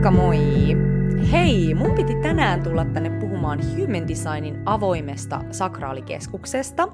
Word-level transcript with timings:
Moikka 0.00 0.22
moi! 0.22 0.38
Hei, 1.32 1.74
mun 1.74 1.94
piti 1.94 2.14
tänään 2.22 2.62
tulla 2.62 2.84
tänne 2.84 3.10
puhumaan 3.10 3.60
Human 3.76 4.08
Designin 4.08 4.62
avoimesta 4.66 5.40
sakraalikeskuksesta, 5.50 6.88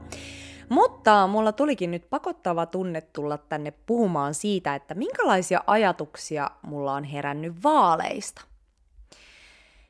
mutta 0.68 1.26
mulla 1.26 1.52
tulikin 1.52 1.90
nyt 1.90 2.10
pakottava 2.10 2.66
tunne 2.66 3.00
tulla 3.00 3.38
tänne 3.38 3.70
puhumaan 3.70 4.34
siitä, 4.34 4.74
että 4.74 4.94
minkälaisia 4.94 5.64
ajatuksia 5.66 6.50
mulla 6.62 6.92
on 6.92 7.04
herännyt 7.04 7.62
vaaleista. 7.64 8.42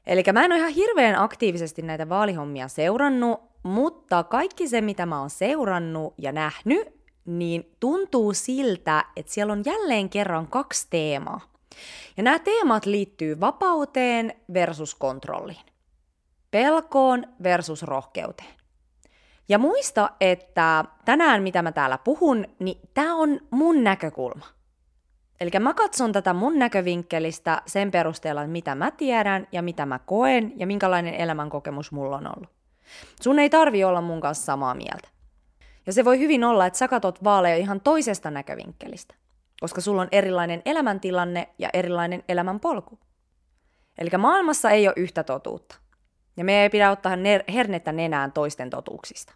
Eli 0.06 0.22
mä 0.32 0.44
en 0.44 0.52
ole 0.52 0.58
ihan 0.58 0.72
hirveän 0.72 1.18
aktiivisesti 1.18 1.82
näitä 1.82 2.08
vaalihommia 2.08 2.68
seurannut, 2.68 3.40
mutta 3.62 4.24
kaikki 4.24 4.68
se, 4.68 4.80
mitä 4.80 5.06
mä 5.06 5.20
oon 5.20 5.30
seurannut 5.30 6.14
ja 6.18 6.32
nähnyt, 6.32 6.88
niin 7.26 7.70
tuntuu 7.80 8.32
siltä, 8.34 9.04
että 9.16 9.32
siellä 9.32 9.52
on 9.52 9.62
jälleen 9.66 10.08
kerran 10.08 10.46
kaksi 10.46 10.86
teemaa. 10.90 11.55
Ja 12.16 12.22
nämä 12.22 12.38
teemat 12.38 12.86
liittyy 12.86 13.40
vapauteen 13.40 14.34
versus 14.52 14.94
kontrolliin. 14.94 15.66
Pelkoon 16.50 17.24
versus 17.42 17.82
rohkeuteen. 17.82 18.56
Ja 19.48 19.58
muista, 19.58 20.10
että 20.20 20.84
tänään 21.04 21.42
mitä 21.42 21.62
mä 21.62 21.72
täällä 21.72 21.98
puhun, 21.98 22.46
niin 22.58 22.80
tämä 22.94 23.14
on 23.14 23.40
mun 23.50 23.84
näkökulma. 23.84 24.46
Eli 25.40 25.50
mä 25.60 25.74
katson 25.74 26.12
tätä 26.12 26.32
mun 26.32 26.58
näkövinkkelistä 26.58 27.62
sen 27.66 27.90
perusteella, 27.90 28.46
mitä 28.46 28.74
mä 28.74 28.90
tiedän 28.90 29.48
ja 29.52 29.62
mitä 29.62 29.86
mä 29.86 29.98
koen 29.98 30.52
ja 30.56 30.66
minkälainen 30.66 31.14
elämänkokemus 31.14 31.92
mulla 31.92 32.16
on 32.16 32.26
ollut. 32.36 32.50
Sun 33.20 33.38
ei 33.38 33.50
tarvi 33.50 33.84
olla 33.84 34.00
mun 34.00 34.20
kanssa 34.20 34.44
samaa 34.44 34.74
mieltä. 34.74 35.08
Ja 35.86 35.92
se 35.92 36.04
voi 36.04 36.18
hyvin 36.18 36.44
olla, 36.44 36.66
että 36.66 36.78
sä 36.78 36.88
katot 36.88 37.24
vaaleja 37.24 37.56
ihan 37.56 37.80
toisesta 37.80 38.30
näkövinkkelistä, 38.30 39.14
koska 39.60 39.80
sulla 39.80 40.02
on 40.02 40.08
erilainen 40.12 40.62
elämäntilanne 40.64 41.48
ja 41.58 41.70
erilainen 41.72 42.24
elämänpolku. 42.28 42.98
Eli 43.98 44.10
maailmassa 44.18 44.70
ei 44.70 44.88
ole 44.88 44.94
yhtä 44.96 45.24
totuutta. 45.24 45.76
Ja 46.36 46.44
me 46.44 46.62
ei 46.62 46.70
pidä 46.70 46.90
ottaa 46.90 47.12
hernettä 47.52 47.92
nenään 47.92 48.32
toisten 48.32 48.70
totuuksista. 48.70 49.34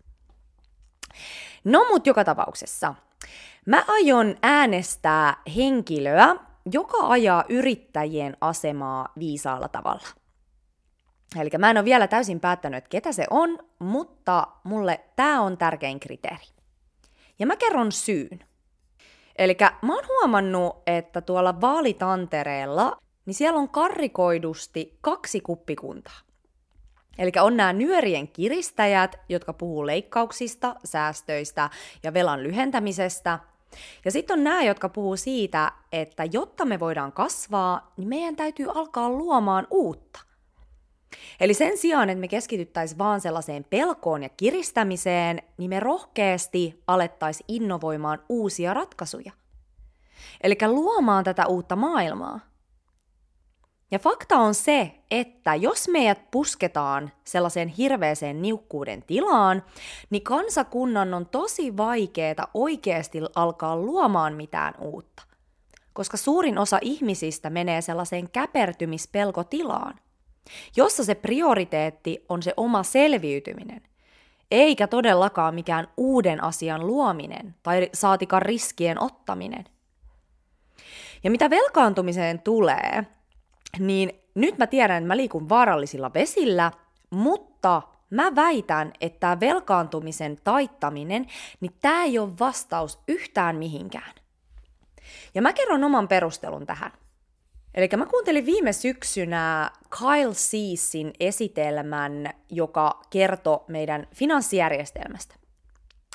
No 1.65 1.85
mut 1.91 2.07
joka 2.07 2.25
tapauksessa. 2.25 2.95
Mä 3.67 3.85
aion 3.89 4.37
äänestää 4.43 5.37
henkilöä, 5.57 6.37
joka 6.73 7.09
ajaa 7.09 7.45
yrittäjien 7.49 8.37
asemaa 8.41 9.13
viisaalla 9.19 9.69
tavalla. 9.69 10.07
Eli 11.41 11.51
mä 11.59 11.71
en 11.71 11.77
ole 11.77 11.85
vielä 11.85 12.07
täysin 12.07 12.41
päättänyt, 12.41 12.79
että 12.79 12.89
ketä 12.89 13.13
se 13.13 13.27
on, 13.31 13.59
mutta 13.79 14.47
mulle 14.65 15.01
tämä 15.17 15.41
on 15.41 15.59
tärkein 15.59 16.01
kriteeri. 16.01 16.47
Ja 17.39 17.47
mä 17.47 17.57
kerron 17.57 17.93
syyn. 17.93 18.50
Eli 19.41 19.57
mä 19.83 19.95
oon 19.95 20.05
huomannut, 20.09 20.77
että 20.87 21.21
tuolla 21.21 21.61
vaalitantereella, 21.61 22.97
niin 23.27 23.35
siellä 23.35 23.59
on 23.61 23.69
karrikoidusti 23.69 24.99
kaksi 25.01 25.41
kuppikuntaa. 25.41 26.19
Eli 27.19 27.33
on 27.41 27.57
nämä 27.57 27.73
nyörien 27.73 28.29
kiristäjät, 28.29 29.17
jotka 29.29 29.53
puhuu 29.53 29.87
leikkauksista, 29.87 30.75
säästöistä 30.85 31.71
ja 32.03 32.15
velan 32.15 32.43
lyhentämisestä. 32.43 33.39
Ja 34.05 34.11
sitten 34.11 34.39
on 34.39 34.45
nämä, 34.45 34.63
jotka 34.63 34.89
puhuu 34.89 35.17
siitä, 35.17 35.73
että 35.93 36.25
jotta 36.33 36.65
me 36.65 36.81
voidaan 36.81 37.13
kasvaa, 37.13 37.93
niin 37.97 38.09
meidän 38.09 38.37
täytyy 38.37 38.67
alkaa 38.75 39.11
luomaan 39.11 39.67
uutta. 39.71 40.21
Eli 41.41 41.55
sen 41.55 41.79
sijaan, 41.79 42.11
että 42.11 42.21
me 42.21 42.29
keskityttäisiin 42.29 42.99
vaan 42.99 43.21
sellaiseen 43.21 43.65
pelkoon 43.71 44.23
ja 44.23 44.29
kiristämiseen, 44.29 45.43
niin 45.59 45.71
me 45.71 45.81
rohkeasti 45.81 46.83
alettaisiin 46.87 47.45
innovoimaan 47.49 48.19
uusia 48.29 48.75
ratkaisuja. 48.75 49.33
Eli 50.43 50.57
luomaan 50.67 51.25
tätä 51.25 51.47
uutta 51.47 51.77
maailmaa. 51.77 52.41
Ja 53.91 53.99
fakta 53.99 54.37
on 54.37 54.55
se, 54.55 55.01
että 55.11 55.55
jos 55.55 55.89
meidät 55.89 56.31
pusketaan 56.31 57.13
sellaiseen 57.25 57.69
hirveeseen 57.69 58.43
niukkuuden 58.43 59.03
tilaan, 59.03 59.63
niin 60.11 60.23
kansakunnan 60.23 61.15
on 61.15 61.27
tosi 61.27 61.77
vaikeaa 61.77 62.51
oikeasti 62.55 63.19
alkaa 63.35 63.77
luomaan 63.77 64.35
mitään 64.35 64.75
uutta. 64.81 65.23
Koska 65.93 66.17
suurin 66.17 66.59
osa 66.59 66.79
ihmisistä 66.83 67.51
menee 67.51 67.81
sellaiseen 67.81 68.31
käpertymispelkotilaan– 68.31 70.01
jossa 70.77 71.05
se 71.05 71.15
prioriteetti 71.15 72.25
on 72.29 72.43
se 72.43 72.55
oma 72.57 72.83
selviytyminen, 72.83 73.83
eikä 74.51 74.87
todellakaan 74.87 75.55
mikään 75.55 75.89
uuden 75.97 76.45
asian 76.45 76.87
luominen 76.87 77.55
tai 77.63 77.91
saatikaan 77.95 78.43
riskien 78.43 79.03
ottaminen. 79.03 79.65
Ja 81.25 81.31
mitä 81.31 81.51
velkaantumiseen 81.51 82.39
tulee, 82.39 83.07
niin 83.79 84.13
nyt 84.35 84.59
mä 84.59 84.67
tiedän, 84.67 84.97
että 84.97 85.09
mä 85.09 85.17
liikun 85.17 85.49
vaarallisilla 85.49 86.15
vesillä, 86.15 86.73
mutta 87.11 87.83
mä 88.11 88.35
väitän, 88.35 88.93
että 89.01 89.21
tämä 89.21 89.41
velkaantumisen 89.41 90.37
taittaminen, 90.45 91.27
niin 91.61 91.73
tämä 91.81 92.05
ei 92.05 92.19
ole 92.19 92.39
vastaus 92.41 92.99
yhtään 93.09 93.57
mihinkään. 93.57 94.13
Ja 95.35 95.43
mä 95.43 95.53
kerron 95.53 95.85
oman 95.85 96.09
perustelun 96.09 96.67
tähän. 96.67 96.93
Eli 97.75 97.89
mä 97.97 98.07
kuuntelin 98.07 98.47
viime 98.47 98.73
syksynä 98.73 99.71
Kyle 99.99 100.35
Ceasin 100.35 101.13
esitelmän, 101.21 102.31
joka 102.51 103.01
kertoi 103.11 103.65
meidän 103.69 104.07
finanssijärjestelmästä. 104.15 105.35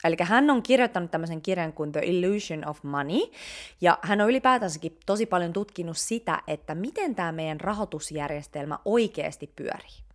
Eli 0.04 0.16
hän 0.22 0.50
on 0.50 0.64
kirjoittanut 0.64 1.12
tämmöisen 1.12 1.42
kirjan 1.42 1.74
kuin 1.74 1.92
The 1.92 2.02
Illusion 2.04 2.68
of 2.68 2.84
Money, 2.84 3.22
ja 3.82 4.00
hän 4.02 4.22
on 4.22 4.30
ylipäätänsäkin 4.30 4.98
tosi 5.06 5.26
paljon 5.26 5.54
tutkinut 5.54 5.98
sitä, 5.98 6.44
että 6.48 6.76
miten 6.76 7.16
tämä 7.16 7.32
meidän 7.32 7.60
rahoitusjärjestelmä 7.60 8.80
oikeasti 8.86 9.54
pyörii. 9.56 10.06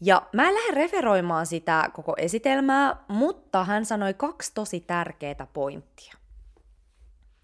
Ja 0.00 0.22
mä 0.32 0.48
en 0.48 0.54
lähde 0.54 0.70
referoimaan 0.74 1.46
sitä 1.46 1.90
koko 1.92 2.14
esitelmää, 2.18 2.96
mutta 3.08 3.64
hän 3.64 3.84
sanoi 3.84 4.14
kaksi 4.14 4.52
tosi 4.54 4.80
tärkeää 4.80 5.46
pointtia. 5.52 6.14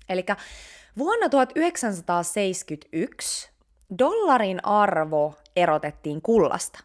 Eli 0.08 0.24
Vuonna 0.98 1.28
1971 1.28 3.50
dollarin 3.98 4.64
arvo 4.64 5.34
erotettiin 5.56 6.22
kullasta. 6.22 6.78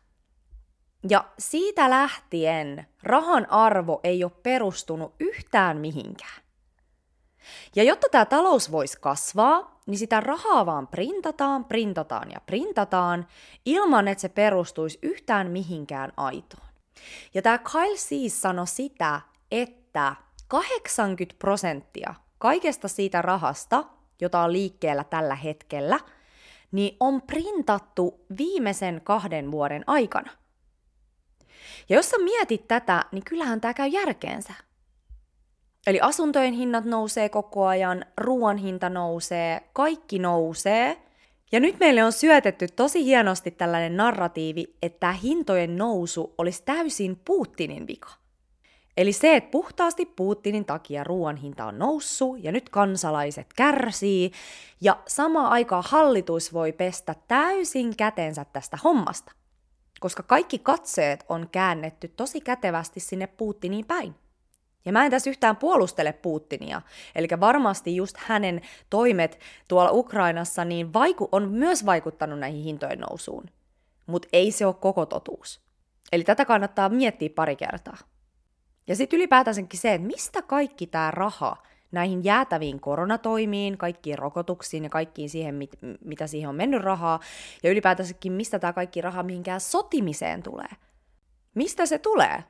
Ja 1.10 1.26
siitä 1.40 1.90
lähtien 1.90 2.88
rahan 3.04 3.50
arvo 3.50 4.00
ei 4.04 4.24
ole 4.24 4.32
perustunut 4.44 5.16
yhtään 5.20 5.78
mihinkään. 5.78 6.42
Ja 7.76 7.84
jotta 7.84 8.08
tämä 8.12 8.26
talous 8.26 8.72
voisi 8.72 8.98
kasvaa, 9.02 9.80
niin 9.86 9.98
sitä 9.98 10.20
rahaa 10.20 10.66
vaan 10.66 10.88
printataan, 10.88 11.66
printataan 11.66 12.32
ja 12.32 12.40
printataan, 12.46 13.28
ilman 13.66 14.08
että 14.08 14.22
se 14.22 14.30
perustuisi 14.30 15.00
yhtään 15.02 15.52
mihinkään 15.52 16.12
aitoon. 16.18 16.68
Ja 17.34 17.42
tämä 17.42 17.58
Kyle 17.58 17.98
siis 17.98 18.42
sanoi 18.42 18.68
sitä, 18.68 19.22
että 19.52 20.16
80 20.48 21.36
prosenttia 21.40 22.16
kaikesta 22.38 22.88
siitä 22.88 23.22
rahasta, 23.22 23.84
jota 24.22 24.40
on 24.40 24.54
liikkeellä 24.54 25.04
tällä 25.04 25.36
hetkellä, 25.36 26.00
niin 26.72 26.98
on 27.00 27.22
printattu 27.22 28.26
viimeisen 28.38 29.02
kahden 29.04 29.52
vuoden 29.52 29.84
aikana. 29.88 30.32
Ja 31.90 31.96
jos 31.96 32.10
sä 32.10 32.18
mietit 32.18 32.68
tätä, 32.68 33.06
niin 33.12 33.24
kyllähän 33.24 33.62
tämä 33.62 33.74
käy 33.74 33.88
järkeensä. 33.88 34.54
Eli 35.88 36.00
asuntojen 36.02 36.54
hinnat 36.54 36.86
nousee 36.86 37.30
koko 37.30 37.66
ajan, 37.66 38.06
ruoan 38.18 38.58
hinta 38.58 38.90
nousee, 38.90 39.70
kaikki 39.74 40.20
nousee. 40.20 41.02
Ja 41.52 41.60
nyt 41.60 41.80
meille 41.80 42.04
on 42.04 42.12
syötetty 42.12 42.68
tosi 42.68 43.06
hienosti 43.06 43.52
tällainen 43.52 43.98
narratiivi, 43.98 44.76
että 44.82 45.12
hintojen 45.12 45.78
nousu 45.78 46.34
olisi 46.38 46.64
täysin 46.66 47.22
Putinin 47.26 47.88
vika. 47.88 48.25
Eli 48.98 49.14
se, 49.14 49.36
että 49.36 49.52
puhtaasti 49.52 50.06
Putinin 50.06 50.66
takia 50.66 51.04
ruoan 51.04 51.36
hinta 51.36 51.66
on 51.66 51.80
noussut 51.80 52.44
ja 52.44 52.52
nyt 52.52 52.70
kansalaiset 52.70 53.48
kärsii 53.56 54.32
ja 54.82 54.98
sama 55.08 55.48
aikaa 55.48 55.84
hallitus 55.88 56.54
voi 56.54 56.72
pestä 56.72 57.16
täysin 57.28 57.98
kätensä 57.98 58.46
tästä 58.46 58.78
hommasta, 58.84 59.32
koska 60.00 60.24
kaikki 60.24 60.60
katseet 60.60 61.26
on 61.30 61.50
käännetty 61.52 62.08
tosi 62.08 62.42
kätevästi 62.42 63.00
sinne 63.00 63.28
Putiniin 63.28 63.86
päin. 63.86 64.16
Ja 64.86 64.92
mä 64.92 65.06
en 65.06 65.12
tässä 65.12 65.30
yhtään 65.30 65.58
puolustele 65.58 66.14
Putinia, 66.14 66.82
eli 67.16 67.28
varmasti 67.40 67.96
just 67.96 68.18
hänen 68.18 68.62
toimet 68.90 69.40
tuolla 69.68 69.92
Ukrainassa 69.92 70.66
niin 70.66 70.88
vaiku- 70.88 71.30
on 71.32 71.52
myös 71.52 71.86
vaikuttanut 71.86 72.40
näihin 72.40 72.64
hintojen 72.64 73.00
nousuun. 73.00 73.46
Mutta 74.06 74.28
ei 74.34 74.52
se 74.52 74.66
ole 74.66 74.74
koko 74.74 75.06
totuus. 75.06 75.62
Eli 76.12 76.24
tätä 76.24 76.46
kannattaa 76.46 76.90
miettiä 76.90 77.30
pari 77.36 77.56
kertaa. 77.56 77.98
Ja 78.88 78.96
sitten 78.96 79.18
ylipäätänsäkin 79.18 79.80
se, 79.80 79.94
että 79.94 80.08
mistä 80.08 80.42
kaikki 80.42 80.88
tämä 80.88 81.12
raha 81.12 81.58
näihin 81.92 82.24
jäätäviin 82.24 82.80
koronatoimiin, 82.80 83.78
kaikkiin 83.78 84.18
rokotuksiin 84.18 84.84
ja 84.84 84.90
kaikkiin 84.90 85.30
siihen, 85.30 85.56
mit, 85.56 85.72
mitä 86.06 86.28
siihen 86.28 86.50
on 86.50 86.56
mennyt 86.56 86.82
rahaa, 86.82 87.20
ja 87.64 87.72
ylipäätänsäkin 87.72 88.34
mistä 88.34 88.60
tämä 88.60 88.74
kaikki 88.74 89.02
raha 89.02 89.24
mihinkään 89.24 89.62
sotimiseen 89.62 90.44
tulee. 90.44 90.70
Mistä 91.56 91.86
se 91.86 92.00
tulee? 92.00 92.44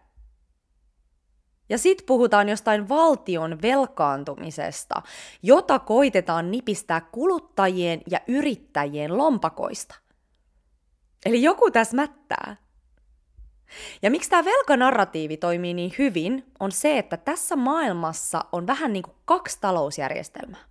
Ja 1.69 1.77
sit 1.77 2.03
puhutaan 2.05 2.49
jostain 2.49 2.89
valtion 2.89 3.61
velkaantumisesta, 3.61 5.01
jota 5.43 5.79
koitetaan 5.79 6.51
nipistää 6.51 7.01
kuluttajien 7.01 8.01
ja 8.09 8.19
yrittäjien 8.27 9.17
lompakoista. 9.17 9.95
Eli 11.25 11.43
joku 11.43 11.71
tässä 11.71 11.95
mättää. 11.95 12.64
Ja 14.01 14.11
miksi 14.11 14.29
tämä 14.29 14.45
velkanarratiivi 14.45 15.37
toimii 15.37 15.73
niin 15.73 15.93
hyvin, 15.97 16.51
on 16.59 16.71
se, 16.71 16.97
että 16.97 17.17
tässä 17.17 17.55
maailmassa 17.55 18.45
on 18.51 18.67
vähän 18.67 18.93
niin 18.93 19.03
kuin 19.03 19.15
kaksi 19.25 19.57
talousjärjestelmää. 19.61 20.61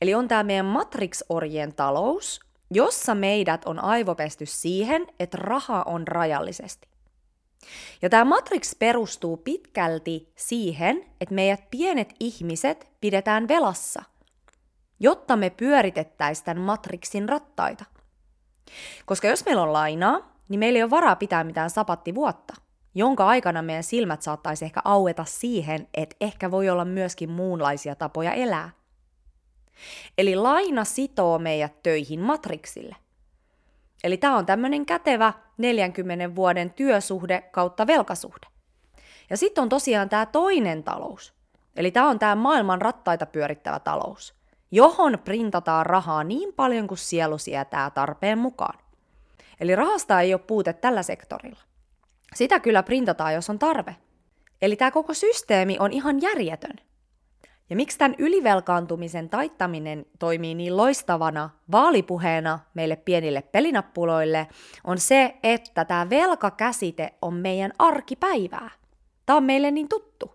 Eli 0.00 0.14
on 0.14 0.28
tämä 0.28 0.42
meidän 0.42 0.66
Matrix-orjien 0.66 1.74
talous, 1.76 2.40
jossa 2.70 3.14
meidät 3.14 3.64
on 3.64 3.78
aivopesty 3.78 4.46
siihen, 4.46 5.06
että 5.20 5.38
raha 5.40 5.82
on 5.86 6.08
rajallisesti. 6.08 6.88
Ja 8.02 8.10
tämä 8.10 8.24
Matrix 8.24 8.78
perustuu 8.78 9.36
pitkälti 9.36 10.32
siihen, 10.36 11.04
että 11.20 11.34
meidät 11.34 11.70
pienet 11.70 12.14
ihmiset 12.20 12.88
pidetään 13.00 13.48
velassa, 13.48 14.02
jotta 15.00 15.36
me 15.36 15.50
pyöritettäisiin 15.50 16.44
tämän 16.44 16.62
Matrixin 16.62 17.28
rattaita. 17.28 17.84
Koska 19.06 19.28
jos 19.28 19.44
meillä 19.44 19.62
on 19.62 19.72
lainaa, 19.72 20.33
niin 20.48 20.58
meillä 20.58 20.76
ei 20.76 20.82
ole 20.82 20.90
varaa 20.90 21.16
pitää 21.16 21.44
mitään 21.44 21.70
sapattivuotta, 21.70 22.54
jonka 22.94 23.26
aikana 23.26 23.62
meidän 23.62 23.84
silmät 23.84 24.22
saattaisi 24.22 24.64
ehkä 24.64 24.80
aueta 24.84 25.24
siihen, 25.24 25.88
että 25.94 26.16
ehkä 26.20 26.50
voi 26.50 26.70
olla 26.70 26.84
myöskin 26.84 27.30
muunlaisia 27.30 27.94
tapoja 27.94 28.32
elää. 28.32 28.70
Eli 30.18 30.36
laina 30.36 30.84
sitoo 30.84 31.38
meidät 31.38 31.82
töihin 31.82 32.20
matriksille. 32.20 32.96
Eli 34.04 34.16
tämä 34.16 34.36
on 34.36 34.46
tämmöinen 34.46 34.86
kätevä 34.86 35.32
40 35.58 36.34
vuoden 36.34 36.70
työsuhde 36.70 37.42
kautta 37.50 37.86
velkasuhde. 37.86 38.46
Ja 39.30 39.36
sitten 39.36 39.62
on 39.62 39.68
tosiaan 39.68 40.08
tämä 40.08 40.26
toinen 40.26 40.84
talous. 40.84 41.34
Eli 41.76 41.90
tämä 41.90 42.08
on 42.08 42.18
tämä 42.18 42.34
maailman 42.34 42.82
rattaita 42.82 43.26
pyörittävä 43.26 43.78
talous, 43.78 44.34
johon 44.70 45.18
printataan 45.24 45.86
rahaa 45.86 46.24
niin 46.24 46.52
paljon 46.54 46.86
kuin 46.86 46.98
sielu 46.98 47.38
sietää 47.38 47.90
tarpeen 47.90 48.38
mukaan. 48.38 48.83
Eli 49.60 49.76
rahasta 49.76 50.20
ei 50.20 50.34
ole 50.34 50.40
puute 50.46 50.72
tällä 50.72 51.02
sektorilla. 51.02 51.60
Sitä 52.34 52.60
kyllä 52.60 52.82
printataan, 52.82 53.34
jos 53.34 53.50
on 53.50 53.58
tarve. 53.58 53.96
Eli 54.62 54.76
tämä 54.76 54.90
koko 54.90 55.14
systeemi 55.14 55.76
on 55.80 55.92
ihan 55.92 56.22
järjetön. 56.22 56.76
Ja 57.70 57.76
miksi 57.76 57.98
tämän 57.98 58.14
ylivelkaantumisen 58.18 59.28
taittaminen 59.28 60.06
toimii 60.18 60.54
niin 60.54 60.76
loistavana 60.76 61.50
vaalipuheena 61.72 62.58
meille 62.74 62.96
pienille 62.96 63.42
pelinappuloille, 63.42 64.46
on 64.84 64.98
se, 64.98 65.34
että 65.42 65.84
tämä 65.84 66.10
velkakäsite 66.10 67.14
on 67.22 67.34
meidän 67.34 67.72
arkipäivää. 67.78 68.70
Tämä 69.26 69.36
on 69.36 69.44
meille 69.44 69.70
niin 69.70 69.88
tuttu. 69.88 70.34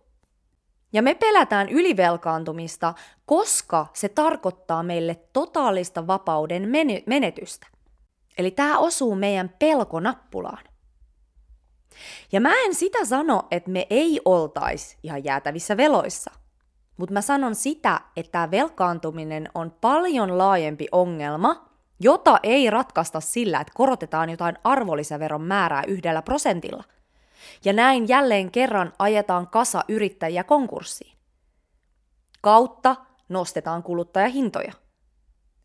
Ja 0.93 1.01
me 1.01 1.15
pelätään 1.15 1.69
ylivelkaantumista, 1.69 2.93
koska 3.25 3.87
se 3.93 4.09
tarkoittaa 4.09 4.83
meille 4.83 5.15
totaalista 5.33 6.07
vapauden 6.07 6.69
menetystä. 7.05 7.67
Eli 8.39 8.51
tämä 8.51 8.77
osuu 8.77 9.15
meidän 9.15 9.55
pelkonappulaan. 9.59 10.63
Ja 12.31 12.41
mä 12.41 12.53
en 12.65 12.75
sitä 12.75 13.05
sano, 13.05 13.47
että 13.51 13.71
me 13.71 13.87
ei 13.89 14.21
oltaisi 14.25 14.97
ihan 15.03 15.23
jäätävissä 15.23 15.77
veloissa. 15.77 16.31
Mutta 16.97 17.13
mä 17.13 17.21
sanon 17.21 17.55
sitä, 17.55 18.01
että 18.15 18.31
tämä 18.31 18.51
velkaantuminen 18.51 19.49
on 19.55 19.71
paljon 19.81 20.37
laajempi 20.37 20.87
ongelma, 20.91 21.69
jota 21.99 22.39
ei 22.43 22.69
ratkaista 22.69 23.19
sillä, 23.19 23.59
että 23.59 23.73
korotetaan 23.75 24.29
jotain 24.29 24.57
arvonlisäveron 24.63 25.41
määrää 25.41 25.83
yhdellä 25.87 26.21
prosentilla. 26.21 26.83
Ja 27.65 27.73
näin 27.73 28.07
jälleen 28.07 28.51
kerran 28.51 28.93
ajetaan 28.99 29.47
kasa 29.47 29.83
yrittäjiä 29.87 30.43
konkurssiin. 30.43 31.17
Kautta 32.41 32.95
nostetaan 33.29 33.83
kuluttajahintoja. 33.83 34.73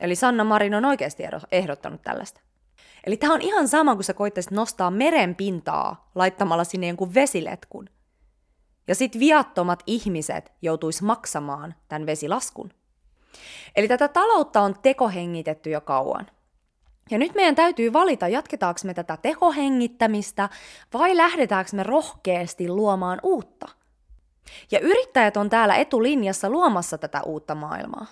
Eli 0.00 0.14
Sanna 0.14 0.44
Marin 0.44 0.74
on 0.74 0.84
oikeasti 0.84 1.22
ehdottanut 1.52 2.02
tällaista. 2.02 2.40
Eli 3.06 3.16
tämä 3.16 3.34
on 3.34 3.42
ihan 3.42 3.68
sama, 3.68 3.94
kuin 3.94 4.04
sä 4.04 4.14
koittaisit 4.14 4.52
nostaa 4.52 4.90
meren 4.90 5.34
pintaa 5.34 6.10
laittamalla 6.14 6.64
sinne 6.64 6.86
jonkun 6.86 7.14
vesiletkun. 7.14 7.88
Ja 8.88 8.94
sitten 8.94 9.20
viattomat 9.20 9.82
ihmiset 9.86 10.52
joutuis 10.62 11.02
maksamaan 11.02 11.74
tämän 11.88 12.06
vesilaskun. 12.06 12.70
Eli 13.76 13.88
tätä 13.88 14.08
taloutta 14.08 14.60
on 14.60 14.74
tekohengitetty 14.82 15.70
jo 15.70 15.80
kauan. 15.80 16.26
Ja 17.10 17.18
nyt 17.18 17.34
meidän 17.34 17.54
täytyy 17.54 17.92
valita, 17.92 18.28
jatketaanko 18.28 18.80
me 18.84 18.94
tätä 18.94 19.16
tekohengittämistä 19.16 20.48
vai 20.92 21.16
lähdetäänkö 21.16 21.70
me 21.76 21.82
rohkeasti 21.82 22.68
luomaan 22.68 23.20
uutta. 23.22 23.68
Ja 24.70 24.80
yrittäjät 24.80 25.36
on 25.36 25.50
täällä 25.50 25.76
etulinjassa 25.76 26.50
luomassa 26.50 26.98
tätä 26.98 27.22
uutta 27.22 27.54
maailmaa. 27.54 28.06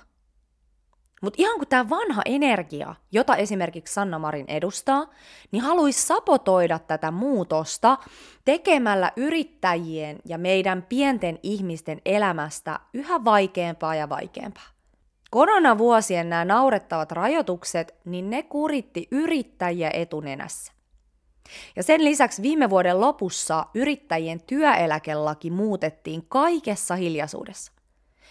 Mutta 1.22 1.42
ihan 1.42 1.58
kuin 1.58 1.68
tämä 1.68 1.88
vanha 1.88 2.22
energia, 2.24 2.94
jota 3.12 3.36
esimerkiksi 3.36 3.94
Sanna 3.94 4.18
Marin 4.18 4.46
edustaa, 4.48 5.10
niin 5.52 5.62
haluaisi 5.62 6.06
sapotoida 6.06 6.78
tätä 6.78 7.10
muutosta 7.10 7.98
tekemällä 8.44 9.12
yrittäjien 9.16 10.18
ja 10.24 10.38
meidän 10.38 10.82
pienten 10.88 11.38
ihmisten 11.42 12.00
elämästä 12.04 12.80
yhä 12.94 13.24
vaikeampaa 13.24 13.94
ja 13.94 14.08
vaikeampaa. 14.08 14.66
Koronavuosien 15.30 16.30
nämä 16.30 16.44
naurettavat 16.44 17.12
rajoitukset, 17.12 17.94
niin 18.04 18.30
ne 18.30 18.42
kuritti 18.42 19.08
yrittäjiä 19.10 19.90
etunenässä. 19.94 20.72
Ja 21.76 21.82
sen 21.82 22.04
lisäksi 22.04 22.42
viime 22.42 22.70
vuoden 22.70 23.00
lopussa 23.00 23.66
yrittäjien 23.74 24.42
työeläkelaki 24.42 25.50
muutettiin 25.50 26.24
kaikessa 26.28 26.96
hiljaisuudessa 26.96 27.72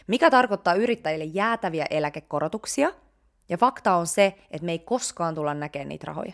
mikä 0.07 0.30
tarkoittaa 0.30 0.74
yrittäjille 0.74 1.25
jäätäviä 1.25 1.86
eläkekorotuksia, 1.89 2.92
ja 3.50 3.57
fakta 3.57 3.95
on 3.95 4.07
se, 4.07 4.36
että 4.51 4.65
me 4.65 4.71
ei 4.71 4.80
koskaan 4.80 5.36
tulla 5.36 5.53
näkemään 5.53 5.89
niitä 5.89 6.06
rahoja. 6.07 6.33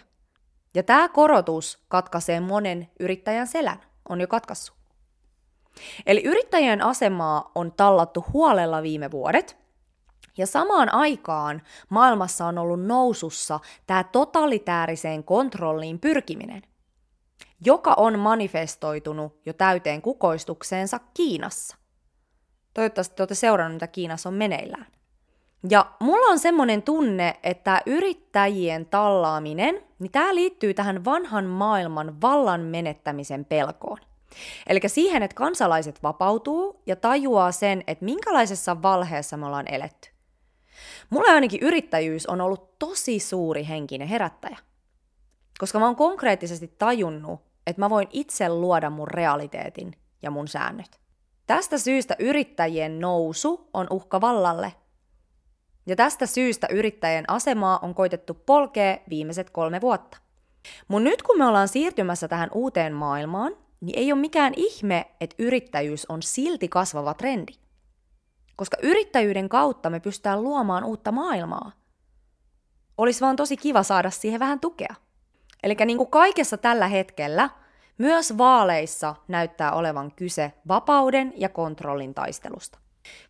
Ja 0.74 0.84
tämä 0.84 1.10
korotus 1.10 1.86
katkaisee 1.88 2.40
monen 2.40 2.90
yrittäjän 3.00 3.48
selän, 3.48 3.80
on 4.10 4.22
jo 4.22 4.28
katkassut. 4.28 4.78
Eli 6.06 6.24
yrittäjien 6.24 6.81
asemaa 6.81 7.52
on 7.56 7.72
tallattu 7.72 8.25
huolella 8.34 8.81
viime 8.84 9.12
vuodet, 9.12 9.58
ja 10.38 10.48
samaan 10.48 10.94
aikaan 10.94 11.62
maailmassa 11.90 12.46
on 12.46 12.58
ollut 12.58 12.86
nousussa 12.86 13.60
tämä 13.88 14.04
totalitääriseen 14.04 15.24
kontrolliin 15.24 16.00
pyrkiminen, 16.00 16.62
joka 17.66 17.94
on 17.98 18.19
manifestoitunut 18.19 19.42
jo 19.46 19.54
täyteen 19.54 20.02
kukoistukseensa 20.02 21.00
Kiinassa. 21.14 21.78
Toivottavasti 22.78 23.16
te 23.16 23.22
olette 23.24 23.36
seurannut, 23.36 23.74
mitä 23.76 23.88
Kiinassa 23.88 24.30
on 24.30 24.36
meneillään. 24.36 24.88
Ja 25.69 25.92
mulla 26.00 26.28
on 26.28 26.40
semmoinen 26.40 26.84
tunne, 26.84 27.40
että 27.44 27.81
yrittäjien 27.86 28.86
tallaaminen, 28.86 29.84
niin 30.00 30.12
tämä 30.12 30.36
liittyy 30.36 30.74
tähän 30.74 31.06
vanhan 31.06 31.46
maailman 31.46 32.22
vallan 32.22 32.62
menettämisen 32.62 33.46
pelkoon. 33.46 33.98
Eli 34.68 34.80
siihen, 34.88 35.24
että 35.24 35.36
kansalaiset 35.36 36.04
vapautuu 36.04 36.81
ja 36.86 36.96
tajuaa 36.96 37.52
sen, 37.52 37.84
että 37.88 38.06
minkälaisessa 38.06 38.81
valheessa 38.81 39.38
me 39.38 39.46
ollaan 39.46 39.74
eletty. 39.74 40.10
Mulla 41.10 41.31
ainakin 41.31 41.62
yrittäjyys 41.62 42.26
on 42.28 42.42
ollut 42.42 42.80
tosi 42.80 43.19
suuri 43.19 43.68
henkinen 43.68 44.07
herättäjä. 44.07 44.57
Koska 45.60 45.80
mä 45.80 45.86
oon 45.86 45.96
konkreettisesti 45.96 46.76
tajunnut, 46.78 47.42
että 47.68 47.81
mä 47.81 47.90
voin 47.90 48.07
itse 48.12 48.50
luoda 48.50 48.90
mun 48.90 49.07
realiteetin 49.07 49.94
ja 50.22 50.31
mun 50.31 50.48
säännöt. 50.48 51.06
Tästä 51.47 51.77
syystä 51.77 52.16
yrittäjien 52.19 52.99
nousu 52.99 53.69
on 53.73 53.87
uhka 53.89 54.21
vallalle. 54.21 54.73
Ja 55.85 55.95
tästä 55.95 56.25
syystä 56.25 56.68
yrittäjien 56.71 57.25
asemaa 57.27 57.80
on 57.81 57.95
koitettu 57.95 58.33
polkea 58.33 58.97
viimeiset 59.09 59.49
kolme 59.49 59.81
vuotta. 59.81 60.18
Mun 60.87 61.04
nyt 61.04 61.21
kun 61.21 61.37
me 61.37 61.45
ollaan 61.45 61.68
siirtymässä 61.68 62.27
tähän 62.27 62.49
uuteen 62.54 62.94
maailmaan, 62.94 63.56
niin 63.81 63.99
ei 63.99 64.11
ole 64.11 64.21
mikään 64.21 64.54
ihme, 64.56 65.11
että 65.21 65.35
yrittäjyys 65.39 66.06
on 66.09 66.21
silti 66.21 66.68
kasvava 66.68 67.13
trendi. 67.13 67.54
Koska 68.56 68.77
yrittäjyyden 68.83 69.49
kautta 69.49 69.89
me 69.89 69.99
pystytään 69.99 70.44
luomaan 70.44 70.83
uutta 70.83 71.11
maailmaa. 71.11 71.71
Olisi 72.97 73.21
vaan 73.21 73.35
tosi 73.35 73.57
kiva 73.57 73.83
saada 73.83 74.09
siihen 74.09 74.39
vähän 74.39 74.59
tukea. 74.59 74.95
Eli 75.63 75.75
niin 75.85 75.97
kuin 75.97 76.09
kaikessa 76.09 76.57
tällä 76.57 76.87
hetkellä– 76.87 77.49
myös 77.97 78.37
vaaleissa 78.37 79.16
näyttää 79.27 79.71
olevan 79.71 80.11
kyse 80.16 80.54
vapauden 80.68 81.33
ja 81.35 81.49
kontrollin 81.49 82.13
taistelusta. 82.13 82.80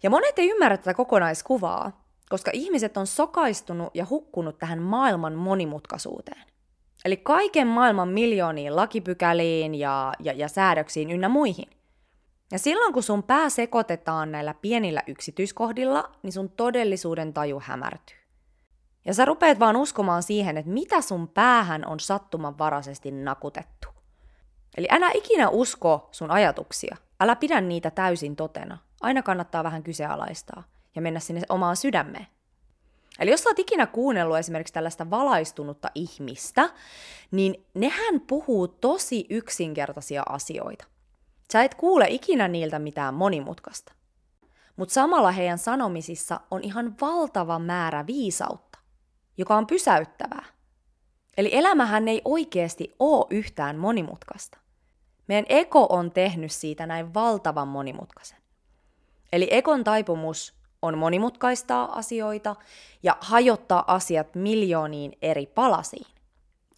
Ja 0.03 0.09
monet 0.09 0.39
ei 0.39 0.50
ymmärrä 0.50 0.77
tätä 0.77 0.93
kokonaiskuvaa, 0.93 2.05
koska 2.29 2.51
ihmiset 2.53 2.97
on 2.97 3.07
sokaistunut 3.07 3.95
ja 3.95 4.05
hukkunut 4.09 4.57
tähän 4.57 4.81
maailman 4.81 5.33
monimutkaisuuteen. 5.33 6.43
Eli 7.05 7.17
kaiken 7.17 7.67
maailman 7.67 8.07
miljooniin 8.07 8.75
lakipykäliin 8.75 9.75
ja, 9.75 10.13
ja, 10.19 10.33
ja 10.33 10.47
säädöksiin 10.47 11.12
ynnä 11.12 11.29
muihin. 11.29 11.67
Ja 12.51 12.59
silloin 12.59 12.93
kun 12.93 13.03
sun 13.03 13.24
pää 13.24 13.50
sekoitetaan 13.50 14.31
näillä 14.31 14.53
pienillä 14.53 15.03
yksityiskohdilla, 15.07 16.12
niin 16.24 16.33
sun 16.33 16.50
todellisuuden 16.50 17.33
taju 17.33 17.62
hämärtyy. 17.63 18.17
Ja 19.05 19.13
sä 19.13 19.25
rupeat 19.25 19.59
vaan 19.59 19.75
uskomaan 19.75 20.24
siihen, 20.24 20.57
että 20.57 20.71
mitä 20.71 21.01
sun 21.01 21.27
päähän 21.27 21.88
on 21.88 22.00
sattumanvaraisesti 22.00 23.12
nakutettu. 23.12 23.76
Eli 24.77 24.88
älä 24.91 25.12
ikinä 25.13 25.50
usko 25.50 26.10
sun 26.12 26.31
ajatuksia, 26.31 26.98
älä 27.19 27.36
pidä 27.36 27.62
niitä 27.62 27.91
täysin 27.91 28.36
totena. 28.36 28.77
Aina 29.01 29.24
kannattaa 29.24 29.63
vähän 29.63 29.84
kyseenalaistaa 29.84 30.63
ja 30.96 31.01
mennä 31.01 31.19
sinne 31.19 31.41
omaan 31.50 31.75
sydämeen. 31.75 32.27
Eli 33.19 33.31
jos 33.31 33.43
sä 33.43 33.50
oot 33.50 33.60
ikinä 33.60 33.86
kuunnellut 33.86 34.38
esimerkiksi 34.38 34.74
tällaista 34.74 35.10
valaistunutta 35.10 35.91
ihmistä, 35.96 36.69
niin 37.31 37.65
nehän 37.74 38.22
puhuu 38.22 38.67
tosi 38.67 39.25
yksinkertaisia 39.29 40.24
asioita. 40.29 40.86
Sä 41.53 41.63
et 41.63 41.75
kuule 41.75 42.05
ikinä 42.10 42.48
niiltä 42.48 42.79
mitään 42.79 43.13
monimutkaista. 43.13 43.93
Mutta 44.75 44.93
samalla 44.93 45.31
heidän 45.31 45.57
sanomisissa 45.57 46.39
on 46.51 46.63
ihan 46.63 46.96
valtava 47.01 47.60
määrä 47.60 48.07
viisautta, 48.07 48.79
joka 49.38 49.55
on 49.55 49.67
pysäyttävää. 49.67 50.46
Eli 51.38 51.50
elämähän 51.55 52.07
ei 52.07 52.22
oikeasti 52.25 52.96
ole 53.00 53.25
yhtään 53.29 53.77
monimutkaista. 53.77 54.57
Meidän 55.27 55.46
eko 55.50 55.86
on 55.89 56.12
tehnyt 56.12 56.51
siitä 56.51 56.86
näin 56.86 57.13
valtavan 57.13 57.67
monimutkaisen. 57.67 58.38
Eli 59.34 59.48
ekon 59.51 59.84
taipumus 59.84 60.53
on 60.81 60.98
monimutkaistaa 60.98 61.98
asioita 61.98 62.55
ja 63.03 63.17
hajottaa 63.19 63.84
asiat 63.88 64.36
miljooniin 64.36 65.17
eri 65.22 65.46
palasiin. 65.46 66.07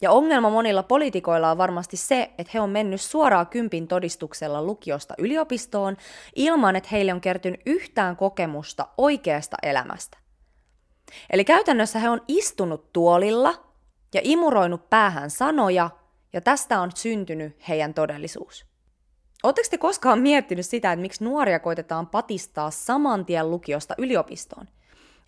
Ja 0.02 0.10
ongelma 0.10 0.50
monilla 0.50 0.82
poliitikoilla 0.82 1.50
on 1.50 1.58
varmasti 1.58 1.96
se, 1.96 2.30
että 2.38 2.50
he 2.54 2.60
on 2.60 2.70
mennyt 2.70 3.00
suoraan 3.00 3.46
kympin 3.46 3.88
todistuksella 3.88 4.62
lukiosta 4.62 5.14
yliopistoon 5.18 5.96
ilman, 6.34 6.76
että 6.76 6.88
heille 6.92 7.14
on 7.14 7.20
kertynyt 7.20 7.60
yhtään 7.66 8.16
kokemusta 8.16 8.88
oikeasta 8.98 9.56
elämästä. 9.62 10.18
Eli 11.30 11.44
käytännössä 11.44 11.98
he 11.98 12.08
on 12.08 12.20
istunut 12.28 12.92
tuolilla 12.92 13.54
ja 14.14 14.20
imuroinut 14.24 14.90
päähän 14.90 15.30
sanoja, 15.30 15.90
ja 16.32 16.40
tästä 16.40 16.80
on 16.80 16.90
syntynyt 16.94 17.68
heidän 17.68 17.94
todellisuus. 17.94 18.66
Oletteko 19.42 19.68
te 19.70 19.78
koskaan 19.78 20.18
miettinyt 20.18 20.66
sitä, 20.66 20.92
että 20.92 21.00
miksi 21.00 21.24
nuoria 21.24 21.58
koitetaan 21.58 22.06
patistaa 22.06 22.70
saman 22.70 23.26
tien 23.26 23.50
lukiosta 23.50 23.94
yliopistoon? 23.98 24.68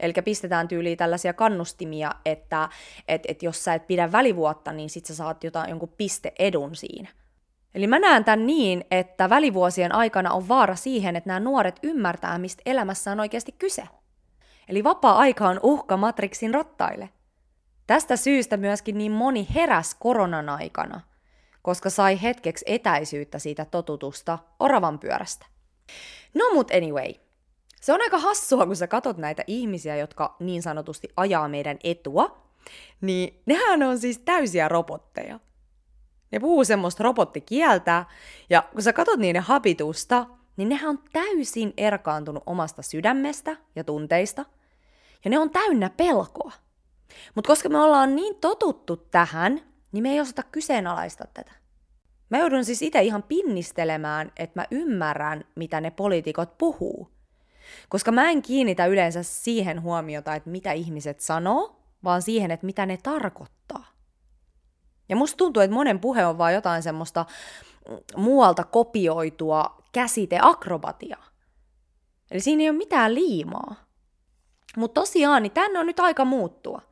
Eli 0.00 0.12
pistetään 0.24 0.68
tyyliin 0.68 0.98
tällaisia 0.98 1.32
kannustimia, 1.32 2.10
että 2.24 2.68
et, 3.08 3.22
et 3.28 3.42
jos 3.42 3.64
sä 3.64 3.74
et 3.74 3.86
pidä 3.86 4.12
välivuotta, 4.12 4.72
niin 4.72 4.90
sit 4.90 5.06
sä 5.06 5.14
saat 5.14 5.44
jotain, 5.44 5.70
jonkun 5.70 5.94
pisteedun 5.96 6.76
siinä. 6.76 7.08
Eli 7.74 7.86
mä 7.86 7.98
näen 7.98 8.24
tämän 8.24 8.46
niin, 8.46 8.84
että 8.90 9.30
välivuosien 9.30 9.94
aikana 9.94 10.32
on 10.32 10.48
vaara 10.48 10.76
siihen, 10.76 11.16
että 11.16 11.28
nämä 11.28 11.40
nuoret 11.40 11.80
ymmärtää, 11.82 12.38
mistä 12.38 12.62
elämässä 12.66 13.12
on 13.12 13.20
oikeasti 13.20 13.52
kyse. 13.52 13.82
Eli 14.68 14.84
vapaa-aika 14.84 15.48
on 15.48 15.60
uhka 15.62 15.96
Matrixin 15.96 16.54
rattaille. 16.54 17.08
Tästä 17.86 18.16
syystä 18.16 18.56
myöskin 18.56 18.98
niin 18.98 19.12
moni 19.12 19.48
heräs 19.54 19.94
koronan 19.94 20.48
aikana– 20.48 21.00
koska 21.62 21.90
sai 21.90 22.22
hetkeksi 22.22 22.64
etäisyyttä 22.68 23.38
siitä 23.38 23.64
totutusta 23.64 24.38
oravan 24.60 24.98
pyörästä. 24.98 25.46
No 26.34 26.44
mut 26.52 26.70
anyway, 26.70 27.14
se 27.80 27.92
on 27.92 28.00
aika 28.00 28.18
hassua, 28.18 28.66
kun 28.66 28.76
sä 28.76 28.86
katot 28.86 29.16
näitä 29.16 29.44
ihmisiä, 29.46 29.96
jotka 29.96 30.36
niin 30.40 30.62
sanotusti 30.62 31.08
ajaa 31.16 31.48
meidän 31.48 31.78
etua, 31.84 32.38
niin 33.00 33.42
nehän 33.46 33.82
on 33.82 33.98
siis 33.98 34.18
täysiä 34.18 34.68
robotteja. 34.68 35.40
Ne 36.32 36.40
puhuu 36.40 36.64
semmoista 36.64 37.04
robottikieltä, 37.04 38.04
ja 38.50 38.62
kun 38.72 38.82
sä 38.82 38.92
katot 38.92 39.20
niiden 39.20 39.42
habitusta, 39.42 40.26
niin 40.56 40.68
nehän 40.68 40.90
on 40.90 40.98
täysin 41.12 41.74
erkaantunut 41.76 42.42
omasta 42.46 42.82
sydämestä 42.82 43.56
ja 43.76 43.84
tunteista, 43.84 44.44
ja 45.24 45.30
ne 45.30 45.38
on 45.38 45.50
täynnä 45.50 45.90
pelkoa. 45.90 46.52
Mutta 47.34 47.48
koska 47.48 47.68
me 47.68 47.78
ollaan 47.78 48.16
niin 48.16 48.36
totuttu 48.40 48.96
tähän, 48.96 49.60
niin 49.92 50.02
me 50.02 50.10
ei 50.10 50.20
osata 50.20 50.42
kyseenalaista 50.42 51.24
tätä. 51.34 51.52
Mä 52.30 52.38
joudun 52.38 52.64
siis 52.64 52.82
itse 52.82 53.02
ihan 53.02 53.22
pinnistelemään, 53.22 54.32
että 54.36 54.60
mä 54.60 54.66
ymmärrän, 54.70 55.44
mitä 55.54 55.80
ne 55.80 55.90
poliitikot 55.90 56.58
puhuu. 56.58 57.10
Koska 57.88 58.12
mä 58.12 58.30
en 58.30 58.42
kiinnitä 58.42 58.86
yleensä 58.86 59.22
siihen 59.22 59.82
huomiota, 59.82 60.34
että 60.34 60.50
mitä 60.50 60.72
ihmiset 60.72 61.20
sanoo, 61.20 61.76
vaan 62.04 62.22
siihen, 62.22 62.50
että 62.50 62.66
mitä 62.66 62.86
ne 62.86 62.98
tarkoittaa. 63.02 63.84
Ja 65.08 65.16
musta 65.16 65.36
tuntuu, 65.36 65.62
että 65.62 65.74
monen 65.74 66.00
puhe 66.00 66.26
on 66.26 66.38
vaan 66.38 66.54
jotain 66.54 66.82
semmoista 66.82 67.26
muualta 68.16 68.64
kopioitua 68.64 69.82
käsiteakrobatiaa. 69.92 71.24
Eli 72.30 72.40
siinä 72.40 72.62
ei 72.62 72.70
ole 72.70 72.78
mitään 72.78 73.14
liimaa. 73.14 73.74
Mutta 74.76 75.00
tosiaan, 75.00 75.42
niin 75.42 75.52
tänne 75.52 75.78
on 75.78 75.86
nyt 75.86 76.00
aika 76.00 76.24
muuttua. 76.24 76.82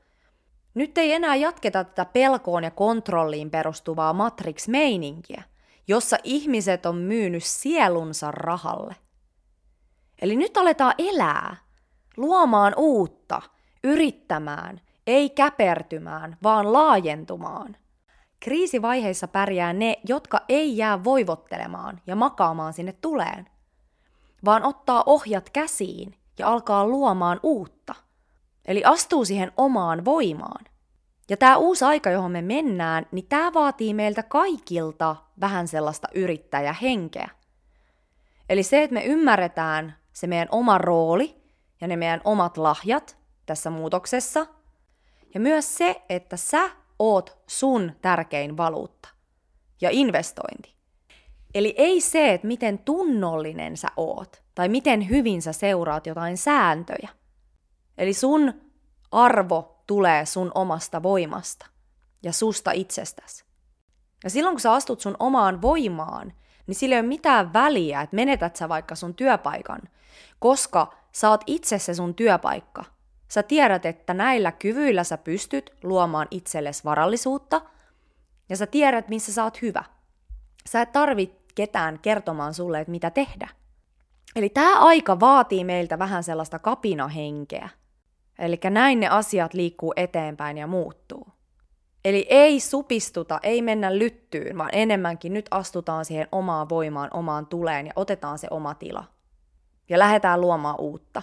Nyt 0.74 0.98
ei 0.98 1.12
enää 1.12 1.36
jatketa 1.36 1.84
tätä 1.84 2.04
pelkoon 2.04 2.64
ja 2.64 2.70
kontrolliin 2.70 3.50
perustuvaa 3.50 4.12
Matrix-meininkiä, 4.12 5.42
jossa 5.88 6.16
ihmiset 6.24 6.86
on 6.86 6.96
myynyt 6.96 7.44
sielunsa 7.44 8.30
rahalle. 8.30 8.96
Eli 10.22 10.36
nyt 10.36 10.56
aletaan 10.56 10.94
elää, 10.98 11.56
luomaan 12.16 12.74
uutta, 12.76 13.42
yrittämään, 13.84 14.80
ei 15.06 15.30
käpertymään, 15.30 16.36
vaan 16.42 16.72
laajentumaan. 16.72 17.76
Kriisivaiheissa 18.40 19.28
pärjää 19.28 19.72
ne, 19.72 19.96
jotka 20.04 20.40
ei 20.48 20.76
jää 20.76 21.04
voivottelemaan 21.04 22.00
ja 22.06 22.16
makaamaan 22.16 22.72
sinne 22.72 22.92
tuleen, 22.92 23.50
vaan 24.44 24.64
ottaa 24.64 25.02
ohjat 25.06 25.50
käsiin 25.50 26.14
ja 26.38 26.48
alkaa 26.48 26.86
luomaan 26.86 27.40
uutta– 27.42 27.79
Eli 28.64 28.84
astuu 28.84 29.24
siihen 29.24 29.52
omaan 29.56 30.04
voimaan. 30.04 30.64
Ja 31.28 31.36
tämä 31.36 31.56
uusi 31.56 31.84
aika, 31.84 32.10
johon 32.10 32.30
me 32.30 32.42
mennään, 32.42 33.06
niin 33.12 33.26
tämä 33.28 33.54
vaatii 33.54 33.94
meiltä 33.94 34.22
kaikilta 34.22 35.16
vähän 35.40 35.68
sellaista 35.68 36.08
yrittäjähenkeä. 36.14 37.28
Eli 38.48 38.62
se, 38.62 38.82
että 38.82 38.94
me 38.94 39.04
ymmärretään 39.04 39.94
se 40.12 40.26
meidän 40.26 40.48
oma 40.50 40.78
rooli 40.78 41.36
ja 41.80 41.88
ne 41.88 41.96
meidän 41.96 42.20
omat 42.24 42.56
lahjat 42.56 43.18
tässä 43.46 43.70
muutoksessa. 43.70 44.46
Ja 45.34 45.40
myös 45.40 45.76
se, 45.76 46.02
että 46.08 46.36
sä 46.36 46.70
oot 46.98 47.38
sun 47.46 47.92
tärkein 48.02 48.56
valuutta 48.56 49.08
ja 49.80 49.90
investointi. 49.92 50.74
Eli 51.54 51.74
ei 51.78 52.00
se, 52.00 52.32
että 52.32 52.46
miten 52.46 52.78
tunnollinen 52.78 53.76
sä 53.76 53.88
oot 53.96 54.42
tai 54.54 54.68
miten 54.68 55.08
hyvin 55.08 55.42
sä 55.42 55.52
seuraat 55.52 56.06
jotain 56.06 56.36
sääntöjä, 56.36 57.08
Eli 58.00 58.14
sun 58.14 58.54
arvo 59.12 59.82
tulee 59.86 60.26
sun 60.26 60.52
omasta 60.54 61.02
voimasta 61.02 61.66
ja 62.22 62.32
susta 62.32 62.70
itsestäsi. 62.72 63.44
Ja 64.24 64.30
silloin 64.30 64.54
kun 64.54 64.60
sä 64.60 64.72
astut 64.72 65.00
sun 65.00 65.16
omaan 65.18 65.62
voimaan, 65.62 66.32
niin 66.66 66.74
sillä 66.74 66.94
ei 66.94 67.00
ole 67.00 67.08
mitään 67.08 67.52
väliä, 67.52 68.00
että 68.00 68.16
menetät 68.16 68.56
sä 68.56 68.68
vaikka 68.68 68.94
sun 68.94 69.14
työpaikan, 69.14 69.80
koska 70.38 70.94
sä 71.12 71.30
oot 71.30 71.40
itse 71.46 71.78
se 71.78 71.94
sun 71.94 72.14
työpaikka. 72.14 72.84
Sä 73.28 73.42
tiedät, 73.42 73.86
että 73.86 74.14
näillä 74.14 74.52
kyvyillä 74.52 75.04
sä 75.04 75.18
pystyt 75.18 75.72
luomaan 75.82 76.28
itsellesi 76.30 76.84
varallisuutta, 76.84 77.60
ja 78.48 78.56
sä 78.56 78.66
tiedät, 78.66 79.08
missä 79.08 79.32
sä 79.32 79.44
oot 79.44 79.62
hyvä. 79.62 79.84
Sä 80.66 80.82
et 80.82 80.92
tarvit 80.92 81.52
ketään 81.54 81.98
kertomaan 81.98 82.54
sulle, 82.54 82.80
että 82.80 82.90
mitä 82.90 83.10
tehdä. 83.10 83.48
Eli 84.36 84.48
tämä 84.48 84.80
aika 84.80 85.20
vaatii 85.20 85.64
meiltä 85.64 85.98
vähän 85.98 86.24
sellaista 86.24 86.58
kapinahenkeä. 86.58 87.68
Eli 88.40 88.60
näin 88.70 89.00
ne 89.00 89.08
asiat 89.08 89.54
liikkuu 89.54 89.92
eteenpäin 89.96 90.58
ja 90.58 90.66
muuttuu. 90.66 91.26
Eli 92.04 92.26
ei 92.30 92.60
supistuta, 92.60 93.40
ei 93.42 93.62
mennä 93.62 93.98
lyttyyn, 93.98 94.58
vaan 94.58 94.70
enemmänkin 94.72 95.32
nyt 95.32 95.46
astutaan 95.50 96.04
siihen 96.04 96.28
omaan 96.32 96.68
voimaan, 96.68 97.10
omaan 97.12 97.46
tuleen 97.46 97.86
ja 97.86 97.92
otetaan 97.96 98.38
se 98.38 98.48
oma 98.50 98.74
tila. 98.74 99.04
Ja 99.88 99.98
lähdetään 99.98 100.40
luomaan 100.40 100.76
uutta. 100.78 101.22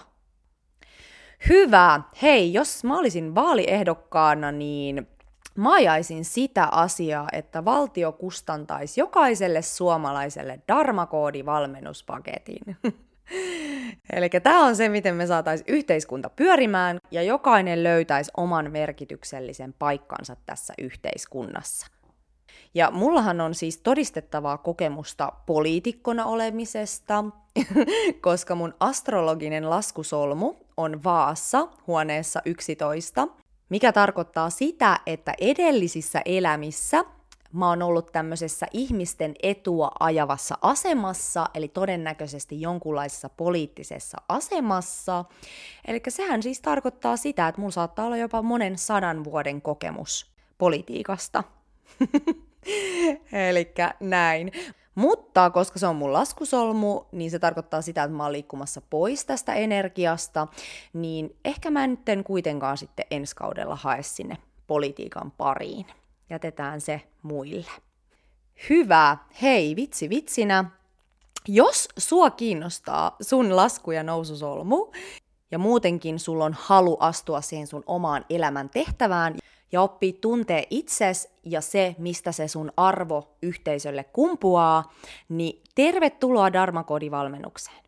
Hyvä! 1.48 2.00
Hei, 2.22 2.52
jos 2.52 2.84
mä 2.84 2.98
olisin 2.98 3.34
vaaliehdokkaana, 3.34 4.52
niin 4.52 5.08
mä 5.54 5.74
ajaisin 5.74 6.24
sitä 6.24 6.68
asiaa, 6.72 7.28
että 7.32 7.64
valtio 7.64 8.12
kustantaisi 8.12 9.00
jokaiselle 9.00 9.62
suomalaiselle 9.62 10.60
Darmakoodi-valmennuspaketin. 10.72 12.76
Eli 14.12 14.28
tämä 14.42 14.64
on 14.64 14.76
se, 14.76 14.88
miten 14.88 15.14
me 15.14 15.26
saataisiin 15.26 15.74
yhteiskunta 15.74 16.30
pyörimään 16.30 16.98
ja 17.10 17.22
jokainen 17.22 17.82
löytäisi 17.84 18.30
oman 18.36 18.70
merkityksellisen 18.72 19.74
paikkansa 19.78 20.36
tässä 20.46 20.74
yhteiskunnassa. 20.78 21.86
Ja 22.74 22.90
mullahan 22.90 23.40
on 23.40 23.54
siis 23.54 23.78
todistettavaa 23.78 24.58
kokemusta 24.58 25.32
poliitikkona 25.46 26.24
olemisesta, 26.24 27.24
koska 28.20 28.54
mun 28.54 28.74
astrologinen 28.80 29.70
laskusolmu 29.70 30.54
on 30.76 31.04
Vaassa 31.04 31.68
huoneessa 31.86 32.42
11, 32.44 33.28
mikä 33.68 33.92
tarkoittaa 33.92 34.50
sitä, 34.50 35.00
että 35.06 35.34
edellisissä 35.40 36.22
elämissä 36.24 37.04
mä 37.52 37.68
oon 37.68 37.82
ollut 37.82 38.12
tämmöisessä 38.12 38.66
ihmisten 38.72 39.34
etua 39.42 39.90
ajavassa 40.00 40.58
asemassa, 40.62 41.46
eli 41.54 41.68
todennäköisesti 41.68 42.60
jonkunlaisessa 42.60 43.28
poliittisessa 43.28 44.16
asemassa. 44.28 45.24
Eli 45.86 46.00
sehän 46.08 46.42
siis 46.42 46.60
tarkoittaa 46.60 47.16
sitä, 47.16 47.48
että 47.48 47.60
mulla 47.60 47.72
saattaa 47.72 48.06
olla 48.06 48.16
jopa 48.16 48.42
monen 48.42 48.78
sadan 48.78 49.24
vuoden 49.24 49.62
kokemus 49.62 50.30
politiikasta. 50.58 51.44
eli 53.50 53.72
näin. 54.00 54.52
Mutta 54.94 55.50
koska 55.50 55.78
se 55.78 55.86
on 55.86 55.96
mun 55.96 56.12
laskusolmu, 56.12 57.04
niin 57.12 57.30
se 57.30 57.38
tarkoittaa 57.38 57.82
sitä, 57.82 58.02
että 58.02 58.16
mä 58.16 58.22
oon 58.22 58.32
liikkumassa 58.32 58.80
pois 58.90 59.24
tästä 59.24 59.54
energiasta, 59.54 60.46
niin 60.92 61.36
ehkä 61.44 61.70
mä 61.70 61.86
nyt 61.86 62.08
en 62.08 62.24
kuitenkaan 62.24 62.78
sitten 62.78 63.06
ensi 63.10 63.36
kaudella 63.36 63.76
hae 63.76 64.02
sinne 64.02 64.36
politiikan 64.66 65.30
pariin. 65.30 65.86
Jätetään 66.30 66.80
se 66.80 67.00
muille. 67.22 67.70
Hyvä. 68.70 69.16
Hei, 69.42 69.76
vitsi 69.76 70.08
vitsinä. 70.08 70.64
Jos 71.48 71.88
sua 71.98 72.30
kiinnostaa 72.30 73.16
sun 73.20 73.56
lasku- 73.56 73.90
ja 73.90 74.02
noususolmu, 74.02 74.92
ja 75.50 75.58
muutenkin 75.58 76.18
sulla 76.18 76.44
on 76.44 76.56
halu 76.58 76.96
astua 77.00 77.40
siihen 77.40 77.66
sun 77.66 77.82
omaan 77.86 78.24
elämän 78.30 78.68
tehtävään 78.68 79.34
ja 79.72 79.82
oppii 79.82 80.12
tuntee 80.12 80.66
itses 80.70 81.32
ja 81.44 81.60
se, 81.60 81.94
mistä 81.98 82.32
se 82.32 82.48
sun 82.48 82.72
arvo 82.76 83.36
yhteisölle 83.42 84.04
kumpuaa, 84.04 84.92
niin 85.28 85.62
tervetuloa 85.74 86.52
Dharmakodivalmennukseen. 86.52 87.87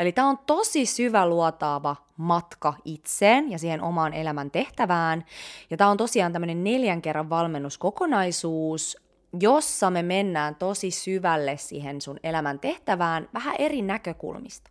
Eli 0.00 0.12
tämä 0.12 0.28
on 0.28 0.38
tosi 0.46 0.86
syvä 0.86 1.26
luotaava 1.26 1.96
matka 2.16 2.74
itseen 2.84 3.50
ja 3.50 3.58
siihen 3.58 3.82
omaan 3.82 4.12
elämän 4.12 4.50
tehtävään. 4.50 5.24
Ja 5.70 5.76
tämä 5.76 5.90
on 5.90 5.96
tosiaan 5.96 6.32
tämmöinen 6.32 6.64
neljän 6.64 7.02
kerran 7.02 7.30
valmennuskokonaisuus, 7.30 8.96
jossa 9.40 9.90
me 9.90 10.02
mennään 10.02 10.54
tosi 10.54 10.90
syvälle 10.90 11.56
siihen 11.56 12.00
sun 12.00 12.18
elämän 12.22 12.58
tehtävään 12.58 13.28
vähän 13.34 13.54
eri 13.58 13.82
näkökulmista. 13.82 14.70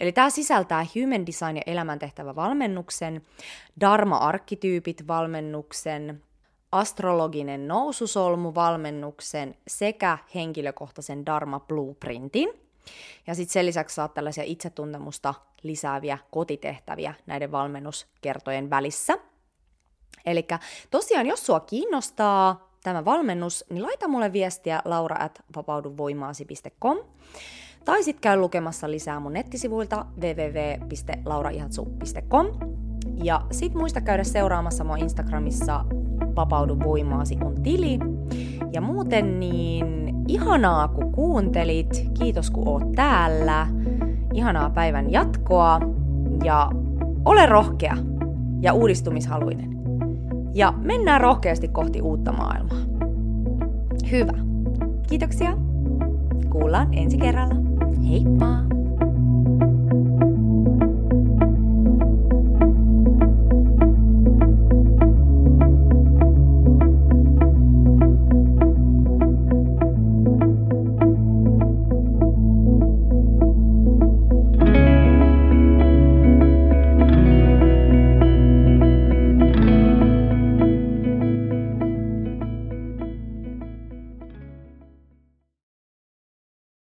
Eli 0.00 0.12
tämä 0.12 0.30
sisältää 0.30 0.86
Human 0.94 1.26
Design 1.26 1.56
ja 1.56 1.62
elämäntehtävä 1.66 2.34
valmennuksen, 2.34 3.22
Dharma-arkkityypit 3.80 5.08
valmennuksen, 5.08 6.22
astrologinen 6.72 7.68
noususolmu 7.68 8.54
valmennuksen 8.54 9.54
sekä 9.68 10.18
henkilökohtaisen 10.34 11.26
Dharma 11.26 11.60
Blueprintin. 11.60 12.65
Ja 13.26 13.34
sitten 13.34 13.52
sen 13.52 13.66
lisäksi 13.66 13.94
saat 13.94 14.14
tällaisia 14.14 14.44
itsetuntemusta 14.44 15.34
lisääviä 15.62 16.18
kotitehtäviä 16.30 17.14
näiden 17.26 17.52
valmennuskertojen 17.52 18.70
välissä. 18.70 19.18
Eli 20.26 20.46
tosiaan, 20.90 21.26
jos 21.26 21.46
sua 21.46 21.60
kiinnostaa 21.60 22.70
tämä 22.82 23.04
valmennus, 23.04 23.64
niin 23.70 23.82
laita 23.82 24.08
mulle 24.08 24.32
viestiä 24.32 24.82
laura 24.84 25.16
at 25.18 25.42
vapauduvoimaasi.com. 25.56 26.98
Tai 27.84 28.02
sitten 28.02 28.20
käy 28.20 28.36
lukemassa 28.36 28.90
lisää 28.90 29.20
mun 29.20 29.32
nettisivuilta 29.32 30.06
www.lauraihatsu.com. 30.20 32.46
Ja 33.24 33.40
sit 33.50 33.74
muista 33.74 34.00
käydä 34.00 34.24
seuraamassa 34.24 34.84
mua 34.84 34.96
Instagramissa 34.96 35.84
Vapaudu 36.36 36.78
voimaasi 36.84 37.38
on 37.44 37.62
tili. 37.62 37.98
Ja 38.72 38.80
muuten 38.80 39.40
niin 39.40 40.15
ihanaa 40.28 40.88
kun 40.88 41.12
kuuntelit, 41.12 42.10
kiitos 42.18 42.50
kun 42.50 42.68
oot 42.68 42.92
täällä. 42.94 43.66
Ihanaa 44.34 44.70
päivän 44.70 45.12
jatkoa 45.12 45.80
ja 46.44 46.70
ole 47.24 47.46
rohkea 47.46 47.96
ja 48.60 48.72
uudistumishaluinen. 48.72 49.76
Ja 50.54 50.72
mennään 50.82 51.20
rohkeasti 51.20 51.68
kohti 51.68 52.00
uutta 52.00 52.32
maailmaa. 52.32 52.78
Hyvä. 54.10 54.32
Kiitoksia. 55.08 55.56
Kuullaan 56.50 56.88
ensi 56.94 57.18
kerralla. 57.18 57.54
Heippa! 58.08 58.75